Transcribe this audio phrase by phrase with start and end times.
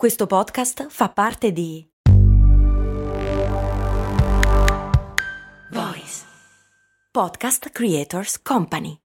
[0.00, 1.86] Questo podcast fa parte di
[5.70, 6.22] Voice
[7.12, 8.96] Podcast Creators Company.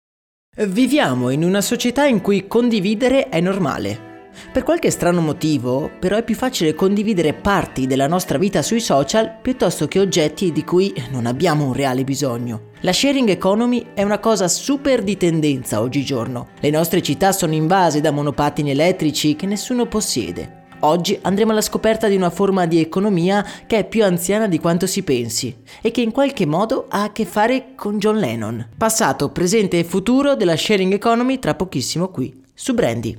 [0.55, 4.29] Viviamo in una società in cui condividere è normale.
[4.53, 9.39] Per qualche strano motivo, però è più facile condividere parti della nostra vita sui social
[9.41, 12.69] piuttosto che oggetti di cui non abbiamo un reale bisogno.
[12.79, 16.51] La sharing economy è una cosa super di tendenza oggigiorno.
[16.61, 20.63] Le nostre città sono invase da monopattini elettrici che nessuno possiede.
[20.85, 24.85] Oggi andremo alla scoperta di una forma di economia che è più anziana di quanto
[24.85, 28.69] si pensi e che in qualche modo ha a che fare con John Lennon.
[28.77, 33.17] Passato, presente e futuro della sharing economy tra pochissimo qui, su Brandy.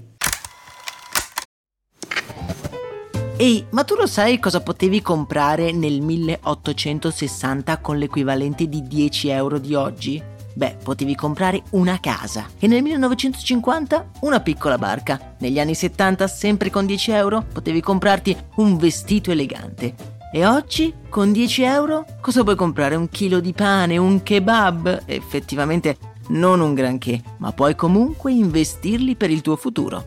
[3.37, 9.59] Ehi, ma tu lo sai cosa potevi comprare nel 1860 con l'equivalente di 10 euro
[9.59, 10.35] di oggi?
[10.57, 15.35] Beh, potevi comprare una casa e nel 1950 una piccola barca.
[15.41, 19.95] Negli anni 70, sempre con 10 euro, potevi comprarti un vestito elegante.
[20.33, 22.95] E oggi, con 10 euro, cosa puoi comprare?
[22.95, 25.03] Un chilo di pane, un kebab?
[25.05, 30.07] Effettivamente non un granché, ma puoi comunque investirli per il tuo futuro.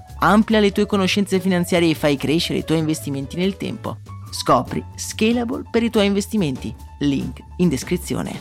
[0.23, 3.97] Amplia le tue conoscenze finanziarie e fai crescere i tuoi investimenti nel tempo.
[4.29, 6.73] Scopri Scalable per i tuoi investimenti.
[6.99, 8.39] Link in descrizione.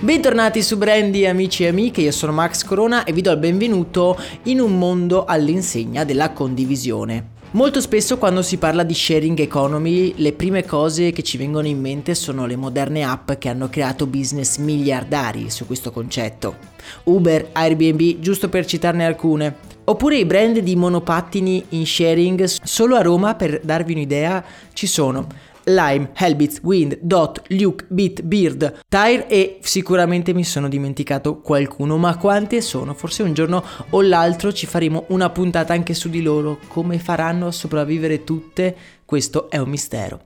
[0.00, 4.20] Bentornati su Brandy amici e amiche, io sono Max Corona e vi do il benvenuto
[4.44, 7.35] in un mondo all'insegna della condivisione.
[7.56, 11.80] Molto spesso quando si parla di sharing economy le prime cose che ci vengono in
[11.80, 16.56] mente sono le moderne app che hanno creato business miliardari su questo concetto.
[17.04, 19.56] Uber, Airbnb, giusto per citarne alcune.
[19.84, 24.44] Oppure i brand di monopattini in sharing, solo a Roma per darvi un'idea
[24.74, 25.26] ci sono
[25.68, 32.16] Lime, Hellbits, Wind, Dot, Luke, Beat, Beard, Tire e sicuramente mi sono dimenticato qualcuno, ma
[32.16, 32.94] quante sono?
[32.94, 37.48] Forse un giorno o l'altro ci faremo una puntata anche su di loro, come faranno
[37.48, 38.76] a sopravvivere tutte?
[39.04, 40.22] Questo è un mistero.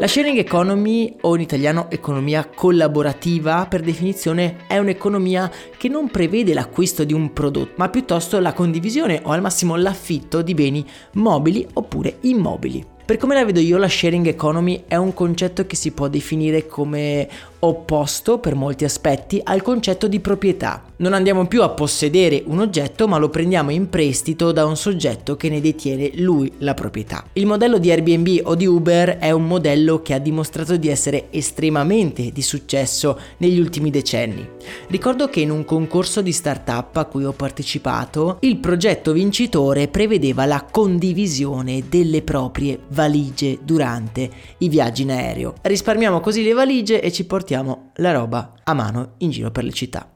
[0.00, 6.54] La sharing economy, o in italiano economia collaborativa, per definizione è un'economia che non prevede
[6.54, 11.66] l'acquisto di un prodotto, ma piuttosto la condivisione o al massimo l'affitto di beni mobili
[11.72, 12.96] oppure immobili.
[13.08, 16.66] Per come la vedo io, la sharing economy è un concetto che si può definire
[16.66, 17.26] come
[17.60, 20.82] opposto per molti aspetti al concetto di proprietà.
[20.96, 25.36] Non andiamo più a possedere un oggetto ma lo prendiamo in prestito da un soggetto
[25.36, 27.24] che ne detiene lui la proprietà.
[27.34, 31.26] Il modello di Airbnb o di Uber è un modello che ha dimostrato di essere
[31.30, 34.46] estremamente di successo negli ultimi decenni.
[34.88, 40.44] Ricordo che in un concorso di startup a cui ho partecipato, il progetto vincitore prevedeva
[40.46, 45.54] la condivisione delle proprie valigie durante i viaggi in aereo.
[45.62, 49.64] Risparmiamo così le valigie e ci portiamo portiamo la roba a mano in giro per
[49.64, 50.12] le città.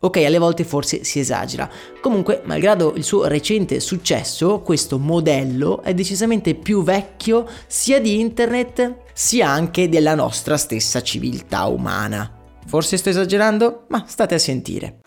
[0.00, 1.70] Ok, alle volte forse si esagera.
[2.00, 8.96] Comunque, malgrado il suo recente successo, questo modello è decisamente più vecchio sia di internet
[9.14, 12.30] sia anche della nostra stessa civiltà umana.
[12.66, 13.84] Forse sto esagerando?
[13.88, 14.98] Ma state a sentire.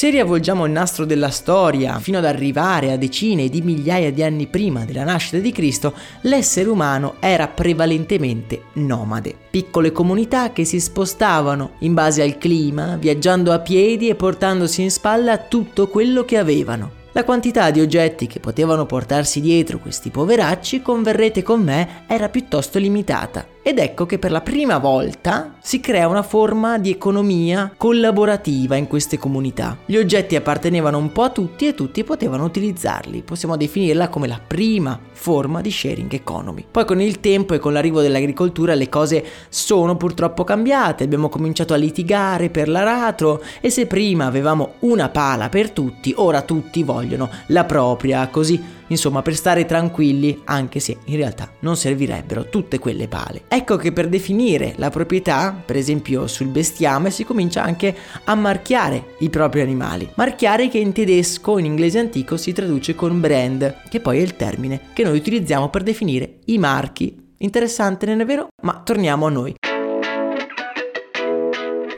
[0.00, 4.46] Se riavvolgiamo il nastro della storia fino ad arrivare a decine di migliaia di anni
[4.46, 9.36] prima della nascita di Cristo, l'essere umano era prevalentemente nomade.
[9.50, 14.90] Piccole comunità che si spostavano in base al clima, viaggiando a piedi e portandosi in
[14.90, 16.92] spalla tutto quello che avevano.
[17.12, 22.78] La quantità di oggetti che potevano portarsi dietro questi poveracci, converrete con me, era piuttosto
[22.78, 23.46] limitata.
[23.62, 28.86] Ed ecco che per la prima volta si crea una forma di economia collaborativa in
[28.86, 29.76] queste comunità.
[29.84, 33.20] Gli oggetti appartenevano un po' a tutti e tutti potevano utilizzarli.
[33.22, 36.64] Possiamo definirla come la prima forma di sharing economy.
[36.70, 41.74] Poi con il tempo e con l'arrivo dell'agricoltura le cose sono purtroppo cambiate, abbiamo cominciato
[41.74, 47.28] a litigare per l'aratro e se prima avevamo una pala per tutti, ora tutti vogliono
[47.48, 53.08] la propria, così insomma per stare tranquilli anche se in realtà non servirebbero tutte quelle
[53.08, 53.42] pale.
[53.48, 59.16] Ecco che per definire la proprietà, per esempio sul bestiame, si comincia anche a marchiare
[59.18, 60.08] i propri animali.
[60.14, 64.36] Marchiare che in tedesco, in inglese antico, si traduce con brand, che poi è il
[64.36, 68.48] termine che noi utilizziamo per definire i marchi Interessante, non è vero?
[68.62, 69.54] Ma torniamo a noi.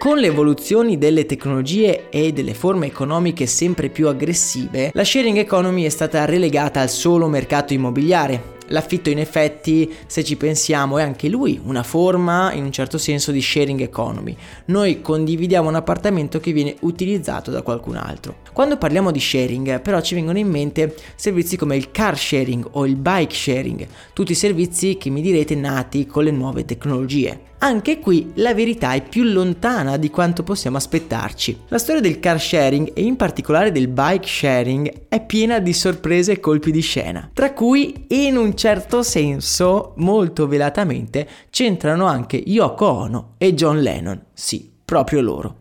[0.03, 5.85] Con le evoluzioni delle tecnologie e delle forme economiche sempre più aggressive, la sharing economy
[5.85, 11.29] è stata relegata al solo mercato immobiliare, L'affitto in effetti, se ci pensiamo, è anche
[11.29, 14.37] lui una forma in un certo senso di sharing economy.
[14.67, 18.37] Noi condividiamo un appartamento che viene utilizzato da qualcun altro.
[18.53, 22.87] Quando parliamo di sharing, però ci vengono in mente servizi come il car sharing o
[22.87, 27.51] il bike sharing, tutti servizi che mi direte nati con le nuove tecnologie.
[27.63, 31.61] Anche qui la verità è più lontana di quanto possiamo aspettarci.
[31.69, 36.33] La storia del car sharing e in particolare del bike sharing è piena di sorprese
[36.33, 43.35] e colpi di scena, tra cui un certo senso, molto velatamente, c'entrano anche Yoko Ono
[43.37, 44.27] e John Lennon.
[44.33, 45.57] Sì, proprio loro.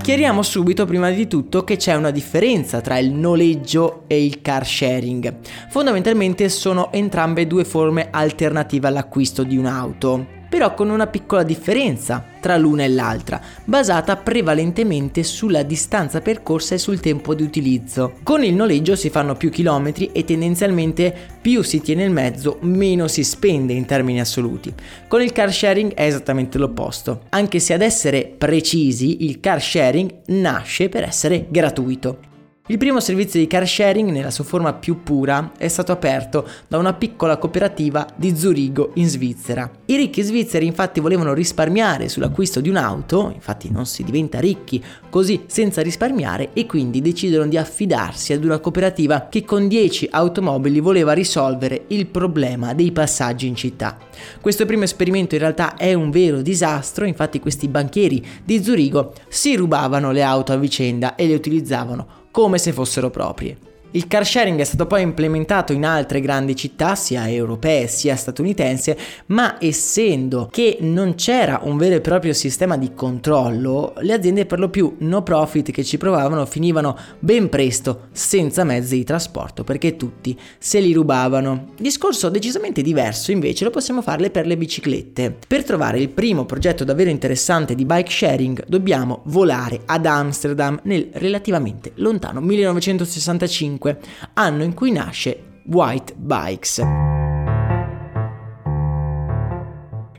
[0.00, 4.64] Chiariamo subito prima di tutto che c'è una differenza tra il noleggio e il car
[4.64, 5.38] sharing.
[5.70, 12.58] Fondamentalmente sono entrambe due forme alternative all'acquisto di un'auto però con una piccola differenza tra
[12.58, 18.16] l'una e l'altra, basata prevalentemente sulla distanza percorsa e sul tempo di utilizzo.
[18.22, 23.08] Con il noleggio si fanno più chilometri e tendenzialmente più si tiene il mezzo, meno
[23.08, 24.74] si spende in termini assoluti.
[25.08, 30.12] Con il car sharing è esattamente l'opposto, anche se ad essere precisi il car sharing
[30.26, 32.32] nasce per essere gratuito.
[32.66, 36.78] Il primo servizio di car sharing nella sua forma più pura è stato aperto da
[36.78, 39.70] una piccola cooperativa di Zurigo in Svizzera.
[39.84, 45.42] I ricchi svizzeri infatti volevano risparmiare sull'acquisto di un'auto, infatti non si diventa ricchi così
[45.44, 51.12] senza risparmiare e quindi decidono di affidarsi ad una cooperativa che con 10 automobili voleva
[51.12, 53.98] risolvere il problema dei passaggi in città.
[54.40, 59.54] Questo primo esperimento in realtà è un vero disastro, infatti questi banchieri di Zurigo si
[59.54, 63.73] rubavano le auto a vicenda e le utilizzavano come se fossero proprie.
[63.96, 68.92] Il car sharing è stato poi implementato in altre grandi città, sia europee sia statunitensi,
[69.26, 74.58] ma essendo che non c'era un vero e proprio sistema di controllo, le aziende per
[74.58, 79.94] lo più no profit che ci provavano finivano ben presto senza mezzi di trasporto perché
[79.94, 81.68] tutti se li rubavano.
[81.78, 85.36] Discorso decisamente diverso invece lo possiamo farle per le biciclette.
[85.46, 91.10] Per trovare il primo progetto davvero interessante di bike sharing dobbiamo volare ad Amsterdam nel
[91.12, 93.98] relativamente lontano 1965 1995,
[94.34, 96.82] anno in cui nasce White Bikes.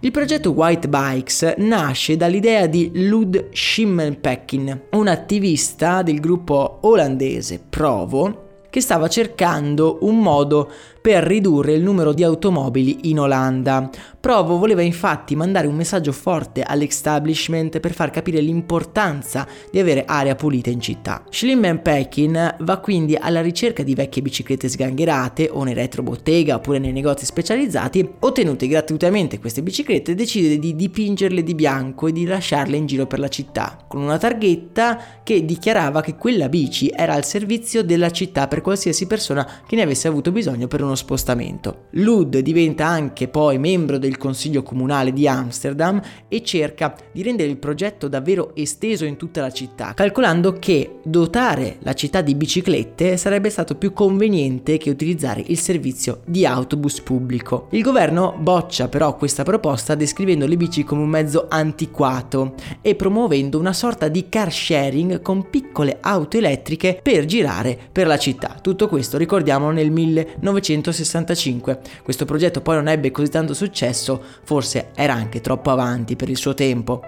[0.02, 8.44] Il progetto White Bikes nasce dall'idea di Lud Schimmelpeckin, un attivista del gruppo olandese Provo
[8.70, 10.70] che stava cercando un modo
[11.06, 13.92] per ridurre il numero di automobili in Olanda.
[14.20, 20.34] Provo voleva infatti mandare un messaggio forte all'establishment per far capire l'importanza di avere aria
[20.34, 21.24] pulita in città.
[21.30, 26.92] Schlimmen Pekin va quindi alla ricerca di vecchie biciclette sgangherate o nei retrobottega oppure nei
[26.92, 28.14] negozi specializzati.
[28.22, 33.20] Ottenute gratuitamente queste biciclette decide di dipingerle di bianco e di lasciarle in giro per
[33.20, 38.48] la città, con una targhetta che dichiarava che quella bici era al servizio della città
[38.48, 41.88] per qualsiasi persona che ne avesse avuto bisogno per uno uno spostamento.
[41.92, 47.58] Lud diventa anche poi membro del Consiglio Comunale di Amsterdam e cerca di rendere il
[47.58, 53.50] progetto davvero esteso in tutta la città, calcolando che dotare la città di biciclette sarebbe
[53.50, 57.68] stato più conveniente che utilizzare il servizio di autobus pubblico.
[57.72, 63.60] Il governo boccia però questa proposta descrivendo le bici come un mezzo antiquato e promuovendo
[63.60, 68.58] una sorta di car sharing con piccole auto elettriche per girare per la città.
[68.62, 71.80] Tutto questo ricordiamo nel 1900 1965.
[72.04, 76.38] Questo progetto poi non ebbe così tanto successo, forse era anche troppo avanti per il
[76.38, 77.02] suo tempo.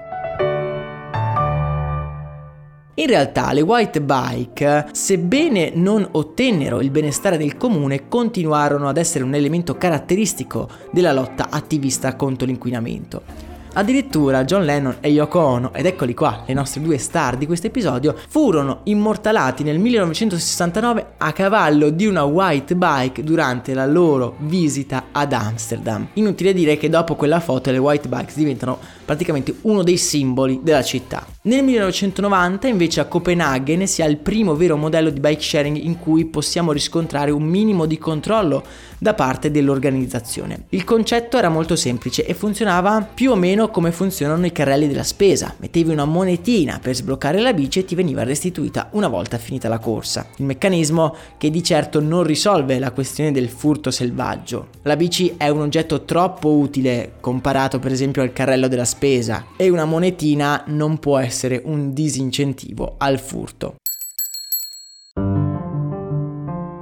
[2.99, 9.23] In realtà le white bike, sebbene non ottennero il benestare del comune, continuarono ad essere
[9.23, 13.46] un elemento caratteristico della lotta attivista contro l'inquinamento.
[13.73, 17.67] Addirittura John Lennon e Yoko Ono, ed eccoli qua, le nostre due star di questo
[17.67, 25.05] episodio, furono immortalati nel 1969 a cavallo di una white bike durante la loro visita
[25.11, 26.07] ad Amsterdam.
[26.13, 30.83] Inutile dire che dopo quella foto le white bikes diventano praticamente uno dei simboli della
[30.83, 31.25] città.
[31.43, 35.97] Nel 1990 invece a Copenaghen si ha il primo vero modello di bike sharing in
[35.97, 38.65] cui possiamo riscontrare un minimo di controllo
[38.97, 40.65] da parte dell'organizzazione.
[40.69, 45.03] Il concetto era molto semplice e funzionava più o meno come funzionano i carrelli della
[45.03, 45.55] spesa.
[45.57, 49.79] Mettevi una monetina per sbloccare la bici e ti veniva restituita una volta finita la
[49.79, 50.27] corsa.
[50.35, 54.67] Il meccanismo che di certo non risolve la questione del furto selvaggio.
[54.81, 58.95] La bici è un oggetto troppo utile comparato per esempio al carrello della spesa
[59.55, 63.75] e una monetina non può essere un disincentivo al furto.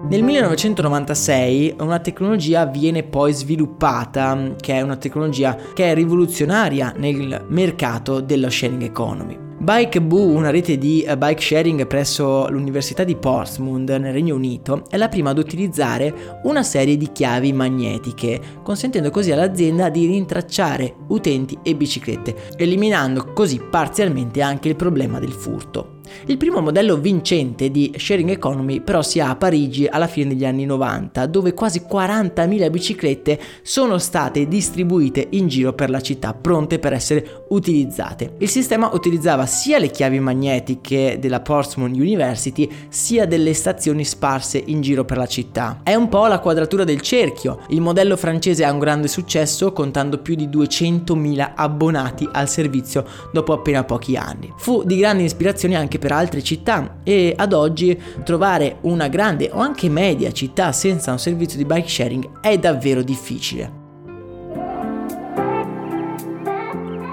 [0.08, 7.46] Nel 1996 una tecnologia viene poi sviluppata, che è una tecnologia che è rivoluzionaria nel
[7.50, 9.45] mercato dello sharing economy.
[9.66, 14.84] Bike Boo, una rete di eh, bike sharing presso l'Università di Portsmouth nel Regno Unito,
[14.92, 20.94] è la prima ad utilizzare una serie di chiavi magnetiche, consentendo così all'azienda di rintracciare
[21.08, 25.95] utenti e biciclette, eliminando così parzialmente anche il problema del furto.
[26.26, 30.46] Il primo modello vincente di sharing economy però si ha a Parigi alla fine degli
[30.46, 36.80] anni 90, dove quasi 40.000 biciclette sono state distribuite in giro per la città, pronte
[36.80, 38.34] per essere utilizzate.
[38.40, 44.82] Il sistema utilizzava sia le chiavi magnetiche della Portsmouth University, sia delle stazioni sparse in
[44.82, 45.82] giro per la città.
[45.84, 47.60] È un po' la quadratura del cerchio.
[47.70, 53.54] Il modello francese ha un grande successo, contando più di 200.000 abbonati al servizio dopo
[53.54, 54.52] appena pochi anni.
[54.58, 59.60] Fu di grande ispirazione anche per altre città e ad oggi trovare una grande o
[59.60, 63.85] anche media città senza un servizio di bike sharing è davvero difficile.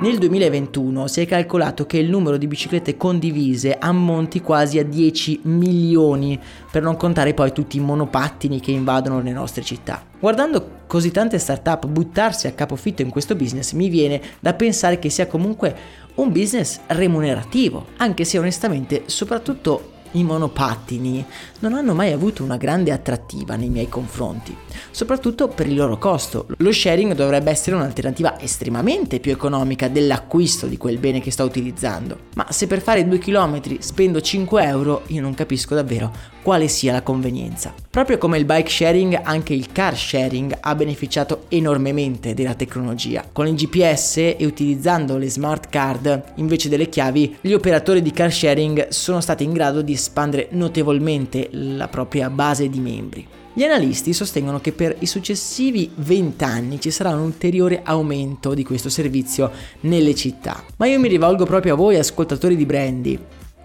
[0.02, 5.42] Nel 2021 si è calcolato che il numero di biciclette condivise ammonti quasi a 10
[5.44, 6.36] milioni,
[6.72, 10.04] per non contare poi tutti i monopattini che invadono le nostre città.
[10.18, 15.08] Guardando così tante start-up buttarsi a capofitto in questo business, mi viene da pensare che
[15.08, 15.72] sia comunque
[16.14, 21.24] un business remunerativo, anche se onestamente, soprattutto i monopattini
[21.60, 24.56] non hanno mai avuto una grande attrattiva nei miei confronti,
[24.90, 26.46] soprattutto per il loro costo.
[26.58, 32.18] Lo sharing dovrebbe essere un'alternativa estremamente più economica dell'acquisto di quel bene che sto utilizzando,
[32.34, 36.92] ma se per fare 2 km spendo 5 euro io non capisco davvero quale sia
[36.92, 37.81] la convenienza.
[37.92, 43.22] Proprio come il bike sharing, anche il car sharing ha beneficiato enormemente della tecnologia.
[43.30, 48.32] Con il GPS e utilizzando le smart card invece delle chiavi, gli operatori di car
[48.32, 53.26] sharing sono stati in grado di espandere notevolmente la propria base di membri.
[53.52, 58.64] Gli analisti sostengono che per i successivi 20 anni ci sarà un ulteriore aumento di
[58.64, 60.64] questo servizio nelle città.
[60.78, 63.18] Ma io mi rivolgo proprio a voi ascoltatori di Brandy.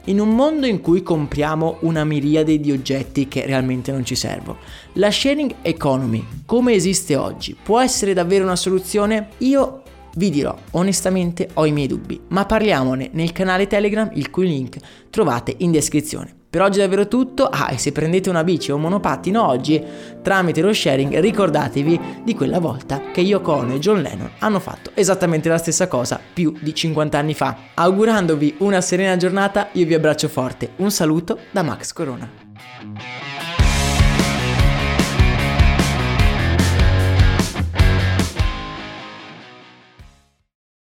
[0.08, 4.60] In un mondo in cui compriamo una miriade di oggetti che realmente non ci servono,
[4.94, 9.32] la sharing economy, come esiste oggi, può essere davvero una soluzione?
[9.40, 9.82] Io
[10.16, 14.78] vi dirò, onestamente ho i miei dubbi, ma parliamone nel canale Telegram, il cui link
[15.10, 16.37] trovate in descrizione.
[16.50, 19.84] Per oggi è davvero tutto, ah e se prendete una bici o un monopattino oggi,
[20.22, 24.92] tramite lo sharing ricordatevi di quella volta che Yoko Ono e John Lennon hanno fatto
[24.94, 27.58] esattamente la stessa cosa più di 50 anni fa.
[27.74, 33.27] Augurandovi una serena giornata, io vi abbraccio forte, un saluto da Max Corona.